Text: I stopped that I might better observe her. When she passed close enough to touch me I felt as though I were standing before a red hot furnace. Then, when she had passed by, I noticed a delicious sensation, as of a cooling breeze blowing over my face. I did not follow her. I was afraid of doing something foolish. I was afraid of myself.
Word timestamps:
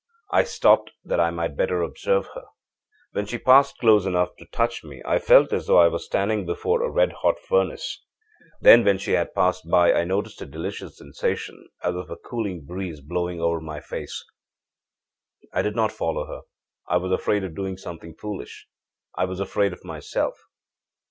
I 0.31 0.45
stopped 0.45 0.89
that 1.05 1.19
I 1.19 1.29
might 1.29 1.55
better 1.55 1.83
observe 1.83 2.25
her. 2.33 2.45
When 3.11 3.27
she 3.27 3.37
passed 3.37 3.77
close 3.77 4.03
enough 4.07 4.35
to 4.37 4.45
touch 4.51 4.83
me 4.83 4.99
I 5.05 5.19
felt 5.19 5.53
as 5.53 5.67
though 5.67 5.77
I 5.77 5.89
were 5.89 5.99
standing 5.99 6.43
before 6.43 6.81
a 6.81 6.89
red 6.89 7.11
hot 7.13 7.37
furnace. 7.39 8.03
Then, 8.61 8.83
when 8.83 8.97
she 8.97 9.11
had 9.11 9.35
passed 9.35 9.69
by, 9.69 9.93
I 9.93 10.03
noticed 10.05 10.41
a 10.41 10.47
delicious 10.47 10.97
sensation, 10.97 11.69
as 11.83 11.93
of 11.93 12.09
a 12.09 12.15
cooling 12.17 12.65
breeze 12.65 12.99
blowing 12.99 13.39
over 13.41 13.61
my 13.61 13.79
face. 13.79 14.25
I 15.53 15.61
did 15.61 15.75
not 15.75 15.91
follow 15.91 16.25
her. 16.25 16.41
I 16.87 16.97
was 16.97 17.11
afraid 17.11 17.43
of 17.43 17.53
doing 17.55 17.77
something 17.77 18.15
foolish. 18.15 18.67
I 19.13 19.25
was 19.25 19.39
afraid 19.39 19.71
of 19.71 19.85
myself. 19.85 20.33